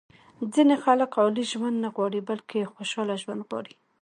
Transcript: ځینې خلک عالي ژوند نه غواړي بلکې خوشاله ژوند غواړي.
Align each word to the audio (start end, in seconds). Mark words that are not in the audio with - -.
ځینې 0.53 0.75
خلک 0.83 1.11
عالي 1.19 1.43
ژوند 1.51 1.75
نه 1.83 1.89
غواړي 1.95 2.19
بلکې 2.29 2.69
خوشاله 2.73 3.15
ژوند 3.23 3.41
غواړي. 3.47 3.73